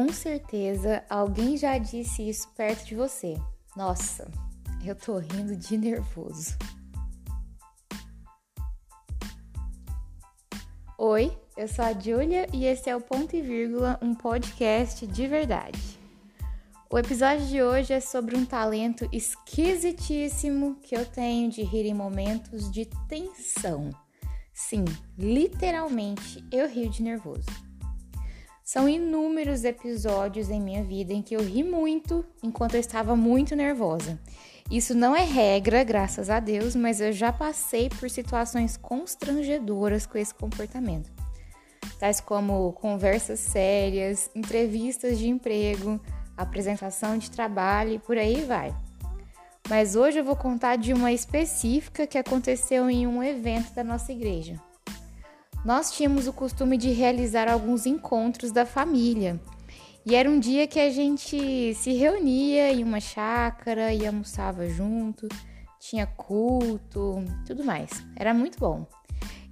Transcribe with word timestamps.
Com 0.00 0.10
certeza 0.14 1.04
alguém 1.10 1.58
já 1.58 1.76
disse 1.76 2.26
isso 2.26 2.48
perto 2.56 2.86
de 2.86 2.94
você. 2.94 3.36
Nossa, 3.76 4.30
eu 4.82 4.94
tô 4.96 5.18
rindo 5.18 5.54
de 5.54 5.76
nervoso. 5.76 6.56
Oi, 10.96 11.38
eu 11.54 11.68
sou 11.68 11.84
a 11.84 11.92
Julia 11.92 12.46
e 12.50 12.64
esse 12.64 12.88
é 12.88 12.96
o 12.96 13.00
Ponto 13.02 13.36
e 13.36 13.42
Vírgula, 13.42 13.98
um 14.00 14.14
podcast 14.14 15.06
de 15.06 15.26
verdade. 15.26 16.00
O 16.90 16.98
episódio 16.98 17.46
de 17.46 17.62
hoje 17.62 17.92
é 17.92 18.00
sobre 18.00 18.38
um 18.38 18.46
talento 18.46 19.06
esquisitíssimo 19.12 20.76
que 20.76 20.96
eu 20.96 21.04
tenho 21.04 21.50
de 21.50 21.62
rir 21.62 21.84
em 21.84 21.92
momentos 21.92 22.70
de 22.70 22.86
tensão. 23.06 23.90
Sim, 24.54 24.86
literalmente 25.18 26.42
eu 26.50 26.66
rio 26.66 26.88
de 26.88 27.02
nervoso. 27.02 27.69
São 28.72 28.88
inúmeros 28.88 29.64
episódios 29.64 30.48
em 30.48 30.60
minha 30.60 30.84
vida 30.84 31.12
em 31.12 31.20
que 31.20 31.34
eu 31.34 31.42
ri 31.42 31.64
muito 31.64 32.24
enquanto 32.40 32.74
eu 32.74 32.80
estava 32.80 33.16
muito 33.16 33.56
nervosa. 33.56 34.16
Isso 34.70 34.94
não 34.94 35.16
é 35.16 35.24
regra, 35.24 35.82
graças 35.82 36.30
a 36.30 36.38
Deus, 36.38 36.76
mas 36.76 37.00
eu 37.00 37.12
já 37.12 37.32
passei 37.32 37.88
por 37.90 38.08
situações 38.08 38.76
constrangedoras 38.76 40.06
com 40.06 40.16
esse 40.16 40.32
comportamento. 40.32 41.10
Tais 41.98 42.20
como 42.20 42.72
conversas 42.74 43.40
sérias, 43.40 44.30
entrevistas 44.36 45.18
de 45.18 45.28
emprego, 45.28 46.00
apresentação 46.36 47.18
de 47.18 47.28
trabalho 47.28 47.94
e 47.94 47.98
por 47.98 48.16
aí 48.16 48.44
vai. 48.44 48.72
Mas 49.68 49.96
hoje 49.96 50.20
eu 50.20 50.24
vou 50.24 50.36
contar 50.36 50.76
de 50.76 50.92
uma 50.92 51.10
específica 51.10 52.06
que 52.06 52.16
aconteceu 52.16 52.88
em 52.88 53.04
um 53.04 53.20
evento 53.20 53.74
da 53.74 53.82
nossa 53.82 54.12
igreja 54.12 54.69
nós 55.64 55.92
tínhamos 55.92 56.26
o 56.26 56.32
costume 56.32 56.76
de 56.76 56.90
realizar 56.90 57.48
alguns 57.48 57.86
encontros 57.86 58.52
da 58.52 58.64
família. 58.64 59.40
E 60.04 60.14
era 60.14 60.30
um 60.30 60.40
dia 60.40 60.66
que 60.66 60.80
a 60.80 60.90
gente 60.90 61.74
se 61.74 61.92
reunia 61.92 62.72
em 62.72 62.82
uma 62.82 63.00
chácara 63.00 63.92
e 63.92 64.06
almoçava 64.06 64.66
junto, 64.68 65.28
tinha 65.78 66.06
culto, 66.06 67.22
tudo 67.46 67.64
mais. 67.64 67.90
Era 68.16 68.32
muito 68.32 68.58
bom. 68.58 68.86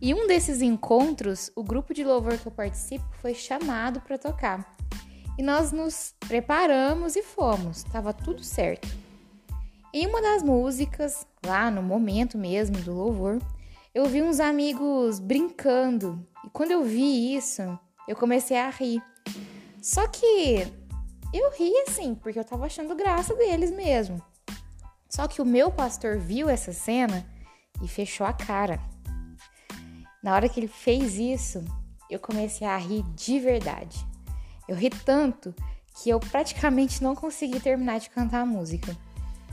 E 0.00 0.14
um 0.14 0.26
desses 0.26 0.62
encontros, 0.62 1.50
o 1.56 1.62
grupo 1.62 1.92
de 1.92 2.04
louvor 2.04 2.38
que 2.38 2.46
eu 2.46 2.52
participo 2.52 3.04
foi 3.20 3.34
chamado 3.34 4.00
para 4.00 4.16
tocar. 4.16 4.76
E 5.36 5.42
nós 5.42 5.70
nos 5.70 6.14
preparamos 6.20 7.14
e 7.16 7.22
fomos, 7.22 7.78
estava 7.78 8.12
tudo 8.12 8.42
certo. 8.42 8.88
Em 9.92 10.06
uma 10.06 10.22
das 10.22 10.42
músicas, 10.42 11.26
lá 11.44 11.70
no 11.70 11.82
momento 11.82 12.38
mesmo 12.38 12.78
do 12.78 12.92
louvor, 12.92 13.40
eu 13.98 14.06
vi 14.06 14.22
uns 14.22 14.38
amigos 14.38 15.18
brincando 15.18 16.24
e 16.44 16.50
quando 16.50 16.70
eu 16.70 16.84
vi 16.84 17.34
isso, 17.34 17.62
eu 18.06 18.14
comecei 18.14 18.56
a 18.56 18.70
rir. 18.70 19.02
Só 19.82 20.06
que 20.06 20.72
eu 21.34 21.50
ri 21.50 21.72
assim, 21.88 22.14
porque 22.14 22.38
eu 22.38 22.44
tava 22.44 22.66
achando 22.66 22.94
graça 22.94 23.34
deles 23.34 23.72
mesmo. 23.72 24.22
Só 25.08 25.26
que 25.26 25.42
o 25.42 25.44
meu 25.44 25.72
pastor 25.72 26.16
viu 26.16 26.48
essa 26.48 26.72
cena 26.72 27.26
e 27.82 27.88
fechou 27.88 28.24
a 28.24 28.32
cara. 28.32 28.78
Na 30.22 30.32
hora 30.32 30.48
que 30.48 30.60
ele 30.60 30.68
fez 30.68 31.16
isso, 31.16 31.64
eu 32.08 32.20
comecei 32.20 32.68
a 32.68 32.76
rir 32.76 33.02
de 33.16 33.40
verdade. 33.40 33.98
Eu 34.68 34.76
ri 34.76 34.90
tanto 34.90 35.52
que 35.96 36.08
eu 36.08 36.20
praticamente 36.20 37.02
não 37.02 37.16
consegui 37.16 37.58
terminar 37.58 37.98
de 37.98 38.10
cantar 38.10 38.42
a 38.42 38.46
música. 38.46 38.96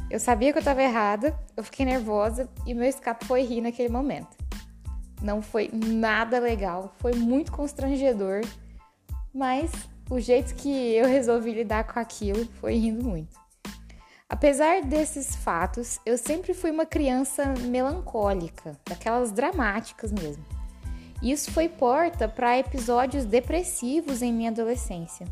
Eu 0.10 0.20
sabia 0.20 0.52
que 0.52 0.58
eu 0.58 0.62
estava 0.62 0.84
errada, 0.84 1.38
eu 1.58 1.64
fiquei 1.64 1.86
nervosa 1.86 2.48
e 2.66 2.74
meu 2.74 2.88
escape 2.88 3.26
foi 3.26 3.42
rir 3.42 3.62
naquele 3.62 3.90
momento. 3.90 4.38
Não 5.22 5.42
foi 5.42 5.70
nada 5.74 6.40
legal, 6.40 6.94
foi 7.00 7.14
muito 7.14 7.52
constrangedor, 7.52 8.42
mas 9.34 9.72
o 10.10 10.20
jeito 10.20 10.54
que 10.54 10.70
eu 10.70 11.08
resolvi 11.08 11.52
lidar 11.52 11.86
com 11.86 12.00
aquilo 12.00 12.46
foi 12.60 12.76
rindo 12.76 13.04
muito. 13.04 13.36
Apesar 14.30 14.84
desses 14.84 15.36
fatos, 15.36 16.00
eu 16.06 16.18
sempre 16.18 16.54
fui 16.54 16.70
uma 16.70 16.86
criança 16.86 17.54
melancólica, 17.62 18.78
daquelas 18.88 19.32
dramáticas 19.32 20.12
mesmo. 20.12 20.44
Isso 21.22 21.52
foi 21.52 21.68
porta 21.68 22.28
para 22.28 22.60
episódios 22.60 23.26
depressivos 23.26 24.22
em 24.22 24.32
minha 24.32 24.52
adolescência. 24.52 25.26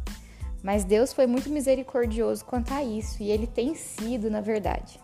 Mas 0.63 0.85
Deus 0.85 1.11
foi 1.11 1.27
muito 1.27 1.49
misericordioso 1.49 2.45
quanto 2.45 2.73
a 2.73 2.81
isso 2.81 3.21
e 3.21 3.29
ele 3.29 3.45
tem 3.45 3.75
sido, 3.75 4.31
na 4.31 4.39
verdade. 4.39 4.97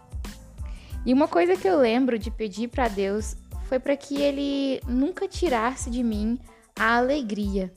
E 1.05 1.13
uma 1.13 1.27
coisa 1.27 1.57
que 1.57 1.67
eu 1.67 1.77
lembro 1.77 2.17
de 2.17 2.31
pedir 2.31 2.69
para 2.69 2.87
Deus 2.87 3.35
foi 3.67 3.77
para 3.77 3.97
que 3.97 4.21
ele 4.21 4.81
nunca 4.87 5.27
tirasse 5.27 5.89
de 5.89 6.01
mim 6.01 6.39
a 6.77 6.95
alegria, 6.95 7.73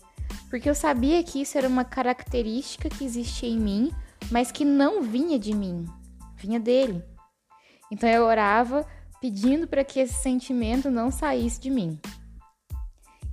porque 0.48 0.70
eu 0.70 0.74
sabia 0.74 1.22
que 1.24 1.42
isso 1.42 1.58
era 1.58 1.66
uma 1.68 1.84
característica 1.84 2.88
que 2.88 3.04
existia 3.04 3.48
em 3.48 3.58
mim, 3.58 3.92
mas 4.30 4.52
que 4.52 4.64
não 4.64 5.02
vinha 5.02 5.38
de 5.38 5.52
mim, 5.52 5.84
vinha 6.36 6.60
dele. 6.60 7.02
Então 7.90 8.08
eu 8.08 8.24
orava 8.24 8.86
pedindo 9.20 9.66
para 9.66 9.84
que 9.84 10.00
esse 10.00 10.14
sentimento 10.14 10.90
não 10.90 11.10
saísse 11.10 11.60
de 11.60 11.70
mim. 11.70 12.00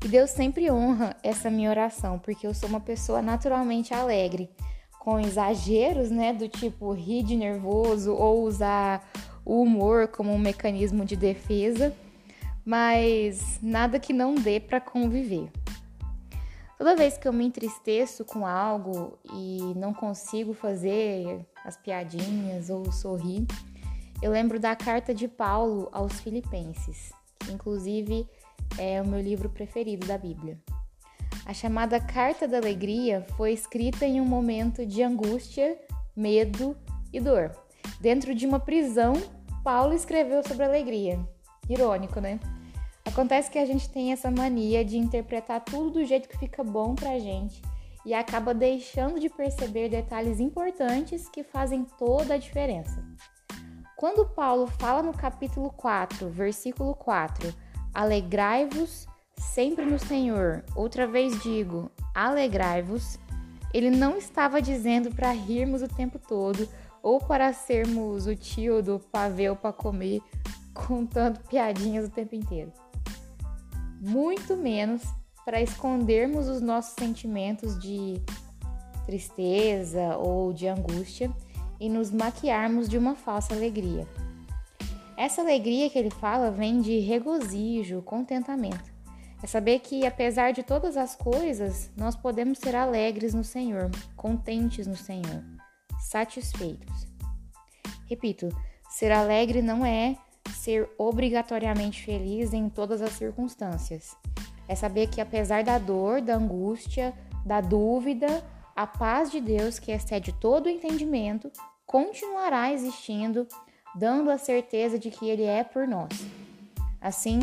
E 0.03 0.07
Deus 0.07 0.29
sempre 0.29 0.71
honra 0.71 1.15
essa 1.21 1.49
minha 1.49 1.69
oração, 1.69 2.17
porque 2.19 2.47
eu 2.47 2.53
sou 2.53 2.69
uma 2.69 2.79
pessoa 2.79 3.21
naturalmente 3.21 3.93
alegre, 3.93 4.49
com 4.97 5.19
exageros, 5.19 6.09
né, 6.09 6.33
do 6.33 6.47
tipo 6.47 6.91
rir 6.93 7.23
de 7.23 7.35
nervoso 7.35 8.13
ou 8.13 8.43
usar 8.43 9.05
o 9.43 9.61
humor 9.61 10.07
como 10.07 10.31
um 10.31 10.37
mecanismo 10.37 11.03
de 11.03 11.15
defesa, 11.15 11.95
mas 12.63 13.59
nada 13.61 13.99
que 13.99 14.13
não 14.13 14.35
dê 14.35 14.59
para 14.59 14.79
conviver. 14.79 15.51
Toda 16.77 16.95
vez 16.95 17.17
que 17.17 17.27
eu 17.27 17.33
me 17.33 17.45
entristeço 17.45 18.23
com 18.23 18.45
algo 18.45 19.17
e 19.33 19.73
não 19.75 19.93
consigo 19.93 20.53
fazer 20.53 21.45
as 21.65 21.75
piadinhas 21.75 22.69
ou 22.69 22.89
sorrir, 22.89 23.45
eu 24.21 24.31
lembro 24.31 24.59
da 24.59 24.75
carta 24.75 25.13
de 25.13 25.27
Paulo 25.27 25.89
aos 25.91 26.21
Filipenses, 26.21 27.11
que 27.39 27.51
inclusive 27.51 28.25
é 28.77 29.01
o 29.01 29.07
meu 29.07 29.19
livro 29.19 29.49
preferido 29.49 30.05
da 30.05 30.17
Bíblia. 30.17 30.57
A 31.45 31.53
chamada 31.53 31.99
Carta 31.99 32.47
da 32.47 32.57
Alegria 32.57 33.25
foi 33.35 33.51
escrita 33.51 34.05
em 34.05 34.21
um 34.21 34.25
momento 34.25 34.85
de 34.85 35.01
angústia, 35.01 35.79
medo 36.15 36.77
e 37.11 37.19
dor. 37.19 37.51
Dentro 37.99 38.35
de 38.35 38.45
uma 38.45 38.59
prisão, 38.59 39.13
Paulo 39.63 39.93
escreveu 39.93 40.43
sobre 40.47 40.63
alegria. 40.63 41.19
Irônico, 41.67 42.19
né? 42.19 42.39
Acontece 43.05 43.49
que 43.49 43.57
a 43.57 43.65
gente 43.65 43.89
tem 43.89 44.11
essa 44.11 44.29
mania 44.29 44.85
de 44.85 44.97
interpretar 44.97 45.61
tudo 45.61 45.91
do 45.91 46.05
jeito 46.05 46.29
que 46.29 46.37
fica 46.37 46.63
bom 46.63 46.93
pra 46.93 47.17
gente 47.17 47.61
e 48.05 48.13
acaba 48.13 48.53
deixando 48.53 49.19
de 49.19 49.29
perceber 49.29 49.89
detalhes 49.89 50.39
importantes 50.39 51.27
que 51.27 51.43
fazem 51.43 51.83
toda 51.97 52.35
a 52.35 52.37
diferença. 52.37 53.03
Quando 53.95 54.29
Paulo 54.29 54.67
fala 54.67 55.03
no 55.03 55.13
capítulo 55.13 55.71
4, 55.71 56.29
versículo 56.29 56.95
4, 56.95 57.53
Alegrai-vos 57.93 59.07
sempre 59.37 59.85
no 59.85 59.99
Senhor. 59.99 60.63
Outra 60.75 61.07
vez 61.07 61.41
digo, 61.41 61.91
alegrai-vos. 62.13 63.19
Ele 63.73 63.89
não 63.89 64.17
estava 64.17 64.61
dizendo 64.61 65.13
para 65.13 65.31
rirmos 65.31 65.81
o 65.81 65.87
tempo 65.87 66.19
todo 66.19 66.67
ou 67.01 67.19
para 67.19 67.53
sermos 67.53 68.27
o 68.27 68.35
tio 68.35 68.81
do 68.81 68.99
pavê 68.99 69.53
para 69.55 69.71
comer 69.71 70.21
contando 70.73 71.39
piadinhas 71.47 72.07
o 72.07 72.11
tempo 72.11 72.35
inteiro. 72.35 72.71
Muito 74.01 74.55
menos 74.55 75.03
para 75.45 75.61
escondermos 75.61 76.47
os 76.47 76.61
nossos 76.61 76.93
sentimentos 76.93 77.79
de 77.79 78.21
tristeza 79.05 80.17
ou 80.17 80.53
de 80.53 80.67
angústia 80.67 81.31
e 81.79 81.89
nos 81.89 82.11
maquiarmos 82.11 82.87
de 82.87 82.97
uma 82.97 83.15
falsa 83.15 83.53
alegria. 83.53 84.07
Essa 85.19 85.41
alegria 85.41 85.89
que 85.89 85.99
ele 85.99 86.09
fala 86.09 86.49
vem 86.49 86.79
de 86.79 86.97
regozijo, 86.99 88.01
contentamento. 88.03 88.89
É 89.43 89.47
saber 89.47 89.79
que, 89.79 90.07
apesar 90.07 90.53
de 90.53 90.63
todas 90.63 90.95
as 90.95 91.13
coisas, 91.13 91.91
nós 91.97 92.15
podemos 92.15 92.57
ser 92.57 92.73
alegres 92.73 93.33
no 93.33 93.43
Senhor, 93.43 93.91
contentes 94.15 94.87
no 94.87 94.95
Senhor, 94.95 95.43
satisfeitos. 95.99 97.05
Repito, 98.05 98.47
ser 98.89 99.11
alegre 99.11 99.61
não 99.61 99.85
é 99.85 100.15
ser 100.55 100.89
obrigatoriamente 100.97 102.01
feliz 102.01 102.53
em 102.53 102.69
todas 102.69 103.01
as 103.01 103.11
circunstâncias. 103.11 104.15
É 104.69 104.73
saber 104.73 105.07
que, 105.07 105.19
apesar 105.19 105.65
da 105.65 105.77
dor, 105.77 106.21
da 106.21 106.37
angústia, 106.37 107.13
da 107.45 107.59
dúvida, 107.59 108.41
a 108.73 108.87
paz 108.87 109.29
de 109.29 109.41
Deus, 109.41 109.79
que 109.79 109.91
excede 109.91 110.31
todo 110.31 110.67
o 110.67 110.69
entendimento, 110.69 111.51
continuará 111.85 112.71
existindo 112.71 113.45
dando 113.95 114.29
a 114.29 114.37
certeza 114.37 114.97
de 114.97 115.09
que 115.09 115.27
Ele 115.27 115.43
é 115.43 115.63
por 115.63 115.87
nós. 115.87 116.09
Assim, 117.01 117.39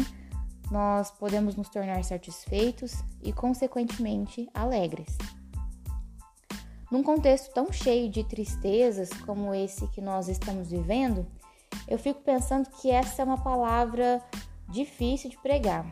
nós 0.71 1.11
podemos 1.11 1.57
nos 1.57 1.69
tornar 1.69 2.03
satisfeitos 2.05 2.95
e, 3.23 3.33
consequentemente, 3.33 4.49
alegres. 4.53 5.17
Num 6.91 7.03
contexto 7.03 7.53
tão 7.53 7.73
cheio 7.73 8.09
de 8.09 8.23
tristezas 8.23 9.11
como 9.25 9.55
esse 9.55 9.89
que 9.89 10.01
nós 10.01 10.29
estamos 10.29 10.71
vivendo, 10.71 11.27
eu 11.89 11.99
fico 11.99 12.21
pensando 12.21 12.69
que 12.71 12.91
essa 12.91 13.23
é 13.23 13.25
uma 13.25 13.39
palavra 13.39 14.23
difícil 14.69 15.31
de 15.31 15.39
pregar. 15.39 15.85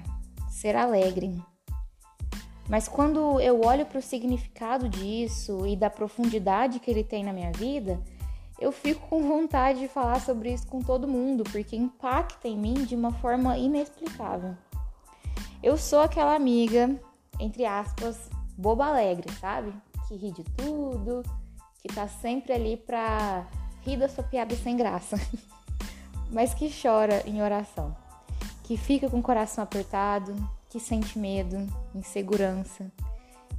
Ser 0.49 0.77
alegre. 0.77 1.43
Mas 2.69 2.89
quando 2.89 3.41
eu 3.41 3.61
olho 3.61 3.85
para 3.85 3.99
o 3.99 4.03
significado 4.03 4.89
disso 4.89 5.67
e 5.67 5.77
da 5.77 5.91
profundidade 5.91 6.79
que 6.79 6.91
ele 6.91 7.05
tem 7.05 7.23
na 7.23 7.33
minha 7.33 7.53
vida, 7.53 8.01
eu 8.59 8.71
fico 8.71 9.07
com 9.09 9.27
vontade 9.29 9.81
de 9.81 9.89
falar 9.89 10.21
sobre 10.21 10.53
isso 10.53 10.67
com 10.67 10.81
todo 10.81 11.09
mundo, 11.09 11.45
porque 11.45 11.77
impacta 11.77 12.47
em 12.49 12.57
mim 12.57 12.75
de 12.85 12.95
uma 12.95 13.13
forma 13.13 13.59
inexplicável. 13.59 14.57
Eu 15.63 15.77
sou 15.77 16.01
aquela 16.01 16.35
amiga, 16.35 16.99
entre 17.41 17.65
aspas, 17.65 18.31
boba 18.57 18.87
alegre, 18.87 19.33
sabe? 19.41 19.73
Que 20.07 20.15
ri 20.15 20.31
de 20.31 20.45
tudo, 20.45 21.23
que 21.81 21.89
tá 21.89 22.07
sempre 22.07 22.53
ali 22.53 22.77
pra 22.77 23.47
rir 23.83 23.97
da 23.97 24.09
sua 24.09 24.25
piada 24.25 24.55
sem 24.55 24.77
graça, 24.77 25.17
mas 26.31 26.55
que 26.55 26.71
chora 26.71 27.23
em 27.27 27.43
oração, 27.43 27.97
que 28.63 28.77
fica 28.77 29.11
com 29.11 29.19
o 29.19 29.23
coração 29.23 29.65
apertado, 29.65 30.35
que 30.71 30.79
sente 30.79 31.19
medo, 31.19 31.67
insegurança. 31.95 32.91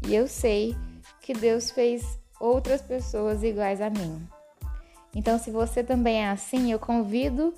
E 0.07 0.13
eu 0.13 0.27
sei 0.27 0.75
que 1.21 1.33
Deus 1.33 1.71
fez 1.71 2.19
outras 2.39 2.81
pessoas 2.81 3.43
iguais 3.43 3.81
a 3.81 3.89
mim. 3.89 4.27
Então, 5.15 5.39
se 5.39 5.49
você 5.49 5.81
também 5.81 6.25
é 6.25 6.29
assim, 6.29 6.71
eu 6.71 6.77
convido 6.77 7.55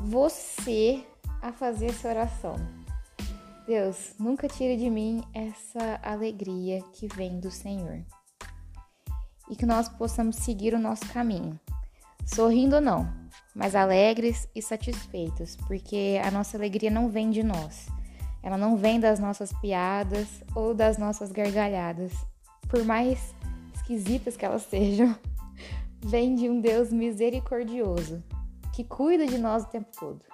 você 0.00 1.04
a 1.42 1.52
fazer 1.52 1.90
essa 1.90 2.08
oração. 2.08 2.56
Deus, 3.66 4.14
nunca 4.18 4.48
tire 4.48 4.76
de 4.76 4.88
mim 4.88 5.22
essa 5.34 6.00
alegria 6.02 6.82
que 6.94 7.06
vem 7.08 7.38
do 7.38 7.50
Senhor. 7.50 8.02
E 9.50 9.54
que 9.54 9.66
nós 9.66 9.88
possamos 9.88 10.36
seguir 10.36 10.72
o 10.72 10.78
nosso 10.78 11.06
caminho, 11.12 11.58
sorrindo 12.24 12.76
ou 12.76 12.80
não, 12.80 13.12
mas 13.54 13.74
alegres 13.74 14.48
e 14.54 14.62
satisfeitos, 14.62 15.56
porque 15.68 16.20
a 16.24 16.30
nossa 16.30 16.56
alegria 16.56 16.90
não 16.90 17.08
vem 17.08 17.30
de 17.30 17.42
nós, 17.42 17.86
ela 18.42 18.56
não 18.56 18.76
vem 18.76 18.98
das 18.98 19.18
nossas 19.18 19.52
piadas 19.54 20.28
ou 20.54 20.74
das 20.74 20.98
nossas 20.98 21.30
gargalhadas, 21.32 22.12
por 22.68 22.84
mais 22.84 23.34
esquisitas 23.74 24.36
que 24.36 24.44
elas 24.44 24.62
sejam, 24.70 25.16
vem 26.04 26.34
de 26.34 26.48
um 26.48 26.60
Deus 26.60 26.92
misericordioso 26.92 28.22
que 28.74 28.84
cuida 28.84 29.26
de 29.26 29.38
nós 29.38 29.64
o 29.64 29.68
tempo 29.68 29.88
todo. 29.98 30.24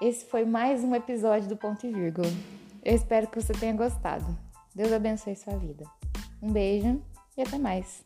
Esse 0.00 0.24
foi 0.24 0.44
mais 0.44 0.82
um 0.82 0.94
episódio 0.94 1.48
do 1.48 1.56
Ponto 1.56 1.86
e 1.86 1.92
Vírgula. 1.92 2.26
Eu 2.82 2.94
espero 2.94 3.28
que 3.28 3.40
você 3.40 3.52
tenha 3.52 3.74
gostado. 3.74 4.26
Deus 4.74 4.92
abençoe 4.92 5.36
sua 5.36 5.56
vida. 5.56 5.84
Um 6.42 6.50
beijo 6.50 7.00
e 7.36 7.42
até 7.42 7.58
mais. 7.58 8.04